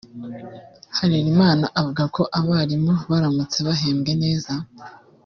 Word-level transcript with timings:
Harerimana 0.97 1.65
avuga 1.79 2.03
ko 2.15 2.21
abarimu 2.39 2.93
baramutse 3.09 3.57
bahembwe 3.67 4.11
neza 4.23 4.53